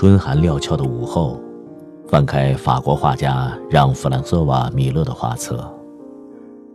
[0.00, 1.38] 春寒料峭的午后，
[2.06, 5.62] 翻开法国画家让·弗兰索瓦·米勒的画册，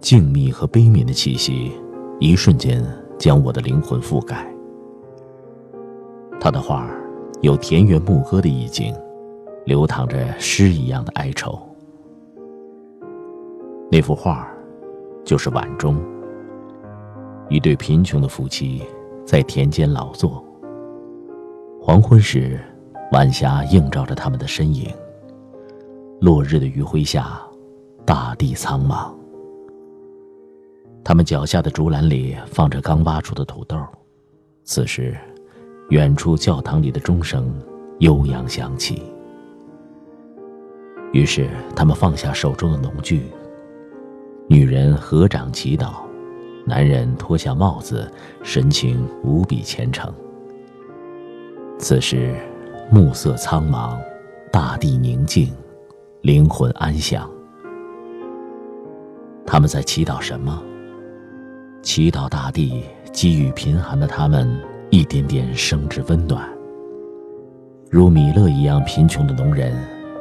[0.00, 1.72] 静谧和悲悯的气息，
[2.20, 2.80] 一瞬间
[3.18, 4.48] 将我的灵魂覆盖。
[6.38, 6.88] 他的画
[7.40, 8.94] 有田园牧歌的意境，
[9.64, 11.58] 流淌着诗一样的哀愁。
[13.90, 14.48] 那幅画，
[15.24, 16.00] 就是晚钟。
[17.48, 18.80] 一对贫穷的夫妻，
[19.24, 20.40] 在田间劳作。
[21.80, 22.60] 黄昏时。
[23.10, 24.92] 晚霞映照着他们的身影。
[26.20, 27.40] 落日的余晖下，
[28.04, 29.10] 大地苍茫。
[31.02, 33.78] 他们脚下的竹篮里放着刚挖出的土豆。
[34.64, 35.16] 此时，
[35.88, 37.50] 远处教堂里的钟声
[38.00, 39.02] 悠扬响起。
[41.14, 43.22] 于是，他们放下手中的农具。
[44.48, 45.94] 女人合掌祈祷，
[46.66, 48.10] 男人脱下帽子，
[48.42, 50.12] 神情无比虔诚。
[51.78, 52.36] 此时。
[52.90, 53.98] 暮色苍茫，
[54.50, 55.52] 大地宁静，
[56.22, 57.30] 灵魂安详。
[59.44, 60.62] 他们在祈祷什么？
[61.82, 64.58] 祈祷大地给予贫寒的他们
[64.88, 66.48] 一点点生之温暖。
[67.90, 69.76] 如米勒一样贫穷的农人，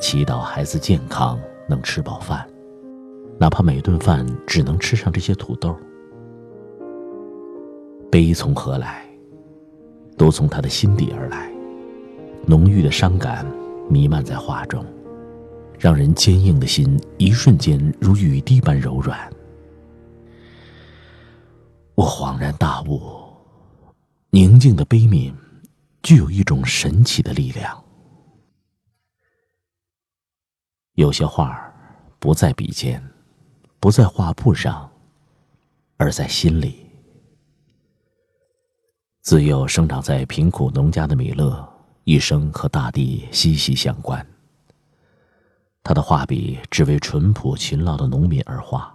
[0.00, 1.38] 祈祷孩子健康，
[1.68, 2.46] 能吃饱饭，
[3.38, 5.76] 哪怕每顿饭只能吃上这些土豆。
[8.08, 9.02] 悲从何来？
[10.16, 11.51] 都从他的心底而来。
[12.46, 13.46] 浓郁的伤感
[13.88, 14.84] 弥漫在画中，
[15.78, 19.32] 让人坚硬的心一瞬间如雨滴般柔软。
[21.94, 23.00] 我恍然大悟，
[24.30, 25.32] 宁静的悲悯
[26.02, 27.82] 具有一种神奇的力量。
[30.94, 31.72] 有些画
[32.18, 33.02] 不在笔尖，
[33.78, 34.90] 不在画布上，
[35.96, 36.86] 而在心里。
[39.22, 41.71] 自幼生长在贫苦农家的米勒。
[42.04, 44.24] 一生和大地息息相关。
[45.84, 48.94] 他的画笔只为淳朴勤劳的农民而画。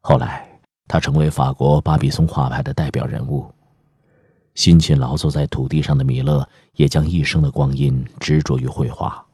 [0.00, 0.46] 后来，
[0.88, 3.50] 他成为法国巴比松画派的代表人物。
[4.54, 9.24] 辛勤劳作在土地上的米勒，也将一生的光阴执着于绘画。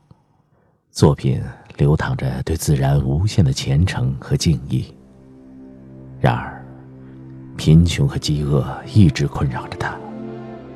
[0.91, 1.43] 作品
[1.77, 4.95] 流淌着对自然无限的虔诚和敬意。
[6.21, 6.65] 然而，
[7.57, 9.99] 贫穷和饥饿一直困扰着他。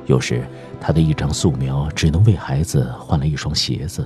[0.07, 0.45] 有时，
[0.83, 4.05] 他的一张素描只能为孩子换来一双鞋子。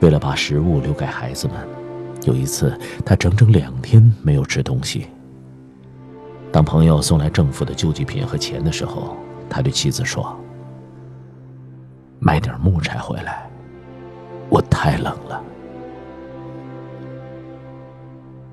[0.00, 1.56] 为了把食物留给孩子们，
[2.24, 2.74] 有一次
[3.04, 5.06] 他整整两天没有吃东西。
[6.50, 9.14] 当朋友送来政府的救济品和钱的时候，
[9.48, 10.34] 他对妻子说
[12.18, 13.46] ：“买点木柴回来，
[14.48, 15.44] 我太冷了。”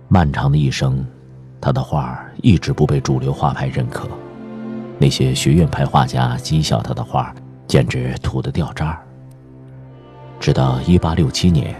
[0.09, 1.03] 漫长的一生，
[1.61, 4.05] 他的画一直不被主流画派认可。
[4.99, 7.33] 那些学院派画家讥笑他的画，
[7.67, 8.99] 简直土得掉渣。
[10.39, 11.75] 直到1867年，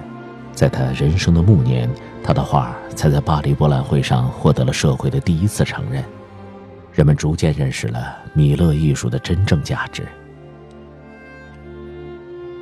[0.53, 1.89] 在他人生的暮年，
[2.23, 6.03] 他的画才在巴黎博览会上获得了社会的第一次承认。
[6.94, 10.07] 人们逐渐认识了米勒艺术的真正价值。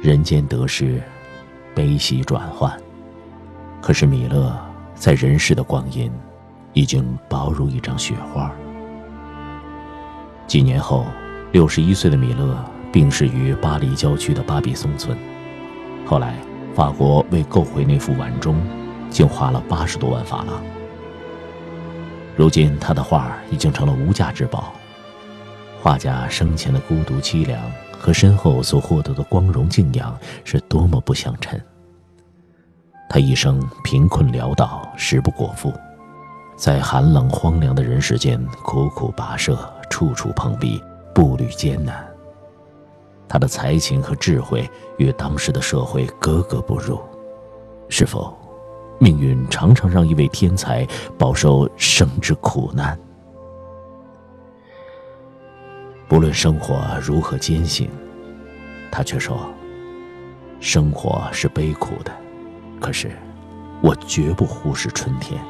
[0.01, 1.01] 人间得失，
[1.73, 2.71] 悲喜转换，
[3.81, 4.53] 可是米勒
[4.93, 6.11] 在人世的光阴，
[6.73, 8.51] 已经薄如一张雪花。
[10.47, 11.05] 几年后，
[11.51, 12.57] 六十一岁的米勒
[12.91, 15.17] 病逝于巴黎郊区的巴比松村。
[16.05, 16.35] 后来，
[16.75, 18.55] 法国为购回那幅晚钟，
[19.09, 20.63] 竟花了八十多万法郎。
[22.35, 24.73] 如今，他的画已经成了无价之宝。
[25.81, 27.59] 画家生前的孤独凄凉
[27.97, 31.59] 和身后所获得的光荣敬仰，是多么不相称。
[33.09, 35.73] 他一生贫困潦倒，食不果腹，
[36.55, 39.57] 在寒冷荒凉的人世间苦苦跋涉。
[39.95, 40.83] 处处碰壁，
[41.13, 42.05] 步履艰难。
[43.29, 46.99] 他的才情和智慧与当时的社会格格不入。
[47.87, 48.37] 是否，
[48.99, 50.85] 命运常常让一位天才
[51.17, 52.99] 饱受生之苦难？
[56.09, 57.89] 不论生活如何艰辛，
[58.91, 59.49] 他却说
[60.59, 62.11] ：“生活是悲苦的，
[62.81, 63.13] 可是，
[63.81, 65.41] 我绝不忽视春天。”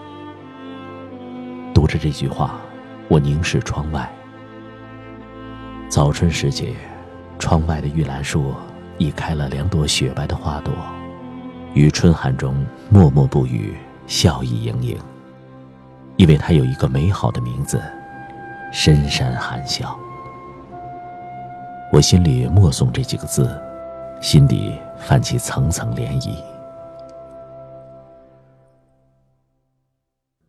[1.73, 2.61] 读着这句话，
[3.07, 4.07] 我凝视窗外。
[5.87, 6.75] 早春时节，
[7.39, 8.53] 窗外的玉兰树
[8.97, 10.73] 已开了两朵雪白的花朵，
[11.73, 13.75] 于春寒中默默不语，
[14.07, 14.97] 笑意盈盈。
[16.17, 17.81] 因为它有一个美好的名字——
[18.73, 19.97] 深山含笑。
[21.93, 23.49] 我心里默诵这几个字，
[24.21, 26.35] 心底泛起层层涟漪。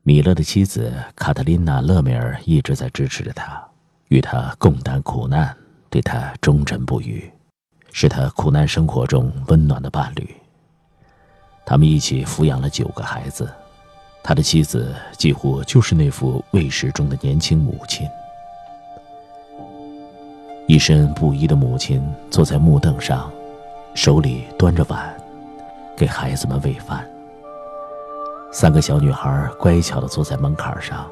[0.03, 3.62] 米勒的妻子卡特琳娜·勒梅尔一直在支持着他。
[4.08, 5.56] 与他共担苦难，
[5.91, 7.31] 对他忠贞不渝。
[7.93, 10.29] 是他苦难生活中温暖的伴侣。
[11.64, 13.50] 他们一起抚养了九个孩子，
[14.23, 18.06] 他的妻子几乎就是那副卫士中的年轻母亲。
[20.69, 23.32] 一身布衣的母亲坐在木凳上，
[23.94, 25.17] 手里端着碗，
[25.97, 27.09] 给孩子们喂饭。
[28.52, 31.09] 三个小女孩乖巧地坐在门槛上，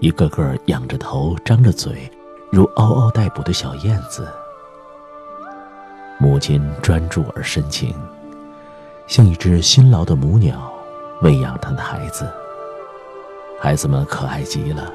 [0.00, 2.10] 一个个仰着头，张着嘴，
[2.50, 4.28] 如嗷嗷待哺的小燕子。
[6.18, 7.94] 母亲专注而深情，
[9.06, 10.72] 像一只辛劳的母鸟，
[11.22, 12.28] 喂养她的孩子。
[13.60, 14.92] 孩子们可爱极了，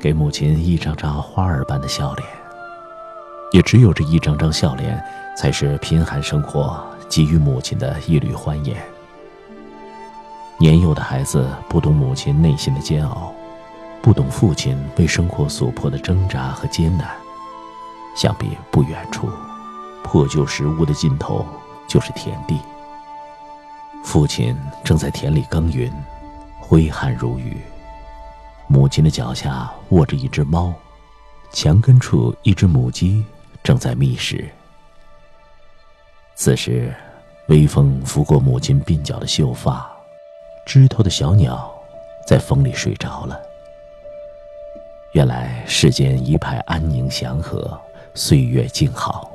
[0.00, 2.28] 给母亲一张张花儿般的笑脸。
[3.52, 5.02] 也只有这一张张笑脸，
[5.36, 8.76] 才是贫寒生活给予母亲的一缕欢颜。
[10.58, 13.34] 年幼的孩子不懂母亲内心的煎熬，
[14.02, 17.08] 不懂父亲为生活所迫的挣扎和艰难。
[18.14, 19.30] 想必不远处，
[20.02, 21.46] 破旧石屋的尽头
[21.86, 22.58] 就是田地。
[24.04, 24.54] 父亲
[24.84, 25.90] 正在田里耕耘，
[26.60, 27.56] 挥汗如雨。
[28.66, 30.74] 母亲的脚下卧着一只猫，
[31.52, 33.24] 墙根处一只母鸡。
[33.62, 34.50] 正在觅食。
[36.34, 36.92] 此时，
[37.46, 39.88] 微风拂过母亲鬓角的秀发，
[40.66, 41.72] 枝头的小鸟
[42.26, 43.40] 在风里睡着了。
[45.12, 47.78] 原来世间一派安宁祥和，
[48.14, 49.30] 岁月静好，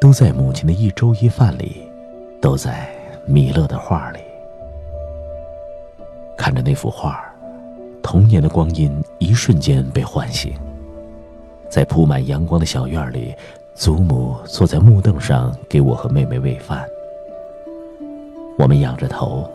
[0.00, 1.82] 都在母亲的一粥一饭里，
[2.40, 2.88] 都在
[3.26, 4.20] 米勒的画里。
[6.38, 7.20] 看着那幅画，
[8.00, 10.52] 童年的光阴一瞬间被唤醒。
[11.68, 13.34] 在铺满阳光的小院里，
[13.74, 16.88] 祖母坐在木凳上给我和妹妹喂饭。
[18.56, 19.50] 我们仰着头，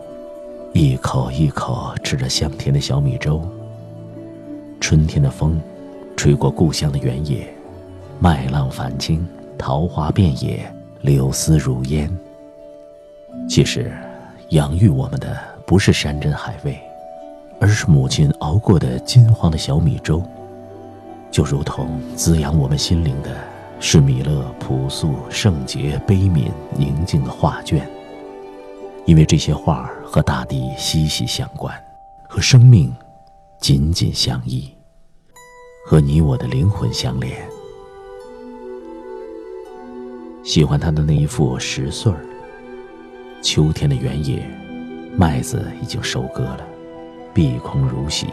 [0.74, 3.40] 一口一口吃着香甜的小米粥。
[4.88, 5.60] 春天的风，
[6.16, 7.52] 吹过故乡的原野，
[8.20, 9.26] 麦浪繁青，
[9.58, 12.08] 桃花遍野，柳丝如烟。
[13.48, 13.92] 其实，
[14.50, 15.36] 养育我们的
[15.66, 16.78] 不是山珍海味，
[17.58, 20.22] 而是母亲熬过的金黄的小米粥。
[21.32, 23.36] 就如同滋养我们心灵的，
[23.80, 26.44] 是米勒朴素、圣洁、悲悯、
[26.76, 27.90] 宁静的画卷。
[29.04, 31.74] 因为这些画和大地息息相关，
[32.28, 32.94] 和生命
[33.58, 34.72] 紧紧相依，
[35.88, 37.48] 和你我的灵魂相连。
[40.42, 42.18] 喜欢他的那一副十穗儿。
[43.40, 44.44] 秋天的原野，
[45.16, 46.66] 麦子已经收割了，
[47.32, 48.26] 碧空如洗，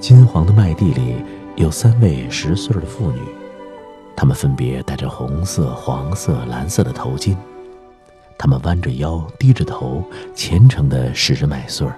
[0.00, 1.14] 金黄的麦地里。
[1.54, 3.20] 有三位十岁的妇女，
[4.16, 7.36] 她们分别戴着红色、黄色、蓝色的头巾，
[8.38, 10.02] 她们弯着腰、低着头，
[10.34, 11.94] 虔诚地拾着麦穗儿。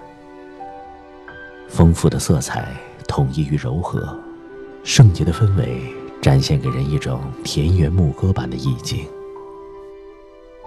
[1.69, 2.69] 丰富的色彩
[3.07, 4.19] 统一于柔和，
[4.85, 5.83] 圣洁的氛围
[6.21, 9.07] 展现给人一种田园牧歌般的意境。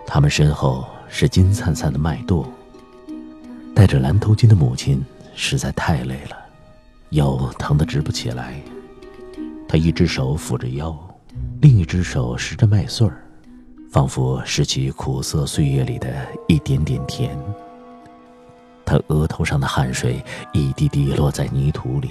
[0.08, 2.44] 他们身后是金灿灿的麦垛，
[3.75, 5.06] 戴着蓝头巾的母亲
[5.36, 6.38] 实在太累了，
[7.12, 8.60] 腰疼得直不起来。
[9.68, 10.98] 他一只手抚着腰，
[11.62, 13.24] 另一只手拾着麦穗儿，
[13.92, 17.38] 仿佛拾起苦涩岁月里的一点点甜。
[18.84, 20.24] 他额头上的汗水
[20.54, 22.10] 一滴滴落在泥土里，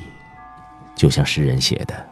[0.97, 2.05] 就像诗人写的：“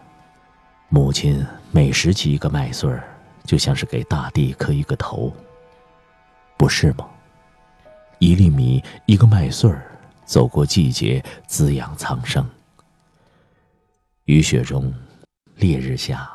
[0.88, 3.02] 母亲每拾起一个麦穗儿，
[3.42, 5.32] 就像是给大地磕一个头。”
[6.56, 7.08] 不是吗？
[8.20, 9.90] 一粒米，一个麦穗儿，
[10.24, 12.48] 走过季节，滋养苍生。
[14.26, 14.94] 雨雪中。
[15.56, 16.28] 烈日下，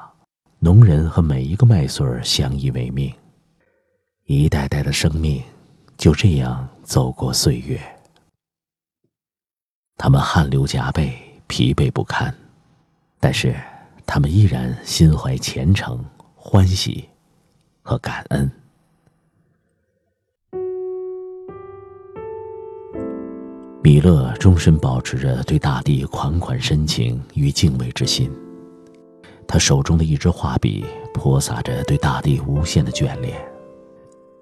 [0.60, 3.14] 农人和每一个麦穗儿相依为命，
[4.28, 5.44] 一代代的生命
[5.98, 7.78] 就这样走过岁月。
[9.98, 11.14] 他们汗流浃背，
[11.50, 12.34] 疲惫不堪，
[13.20, 13.54] 但是
[14.06, 17.10] 他们依然心怀虔诚、欢喜
[17.82, 18.50] 和感恩。
[23.82, 28.32] 米勒终身保持着对大地款款深情与敬畏之心。
[29.48, 33.36] 他手中的一支画笔，泼洒着对大地无限的眷恋，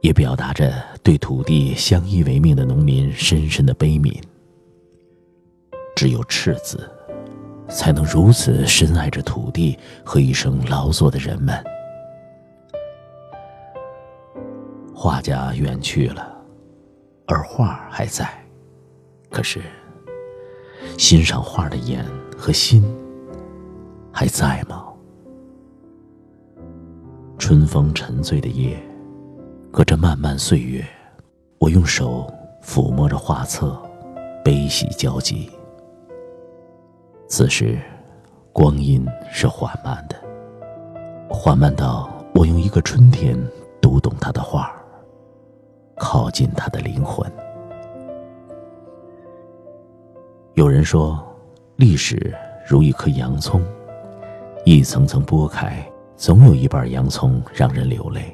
[0.01, 4.21] 也表达着对土地相依为命的农民深深的悲悯。
[5.95, 6.91] 只有赤子，
[7.69, 11.63] 才能如此深爱着土地和一生劳作的人们。
[14.93, 16.35] 画家远去了，
[17.27, 18.27] 而画还在，
[19.29, 19.61] 可是，
[20.97, 22.03] 欣赏画的眼
[22.35, 22.83] 和心
[24.11, 24.85] 还在吗？
[27.37, 28.75] 春风沉醉的夜，
[29.71, 30.83] 隔着漫漫岁月，
[31.59, 32.27] 我用手
[32.63, 33.79] 抚摸着画册，
[34.43, 35.49] 悲喜交集。
[37.29, 37.77] 此时，
[38.53, 40.15] 光阴是缓慢的，
[41.29, 43.37] 缓慢到我用一个春天
[43.81, 44.73] 读懂他的画，
[45.97, 47.29] 靠近他的灵魂。
[50.53, 51.21] 有人说，
[51.75, 52.33] 历史
[52.65, 53.61] 如一颗洋葱，
[54.63, 58.33] 一层层剥开，总有一半洋葱让人流泪。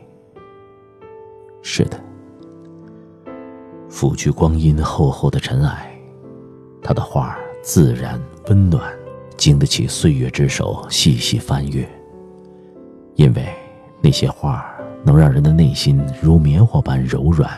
[1.63, 1.99] 是的，
[3.89, 5.99] 拂去光阴厚厚的尘埃，
[6.83, 8.93] 他的画自然温暖，
[9.37, 11.87] 经得起岁月之手细细翻阅。
[13.15, 13.47] 因为
[14.01, 14.69] 那些画
[15.01, 17.49] 能让人的内心如棉花般柔软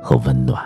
[0.00, 0.64] 和温暖。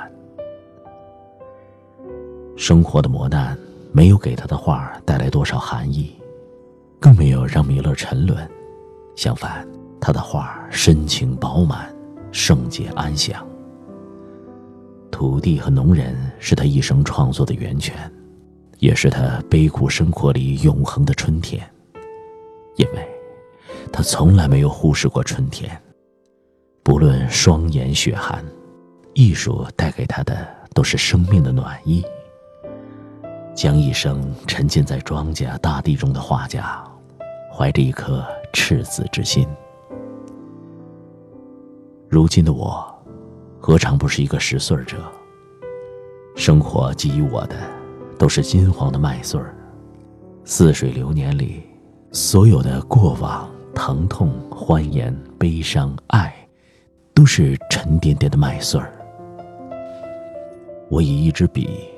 [2.56, 3.56] 生活的磨难
[3.90, 6.14] 没有给他的画带来多少寒意，
[7.00, 8.46] 更没有让米勒沉沦。
[9.16, 9.66] 相反，
[9.98, 11.90] 他的画深情饱满，
[12.32, 13.42] 圣洁安详。
[15.10, 17.94] 土地和农人是他一生创作的源泉，
[18.78, 21.68] 也是他悲苦生活里永恒的春天。
[22.76, 23.08] 因为，
[23.92, 25.70] 他从来没有忽视过春天。
[26.82, 28.44] 不论霜严雪寒，
[29.14, 32.04] 艺术带给他的都是生命的暖意。
[33.54, 36.82] 将一生沉浸在庄稼大地中的画家，
[37.52, 39.46] 怀着一颗赤子之心。
[42.08, 42.86] 如今的我，
[43.58, 44.96] 何尝不是一个十岁者？
[46.36, 47.56] 生活给予我的，
[48.18, 49.54] 都是金黄的麦穗儿。
[50.44, 51.62] 似水流年里，
[52.12, 56.34] 所有的过往、疼痛、欢颜、悲伤、爱，
[57.14, 58.92] 都是沉甸甸的麦穗儿。
[60.90, 61.88] 我以一支笔。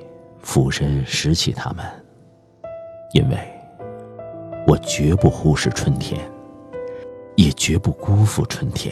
[0.42, 1.84] 俯身拾起它们，
[3.12, 3.36] 因为
[4.66, 6.18] 我绝不忽视春天，
[7.36, 8.90] 也绝不辜负春天。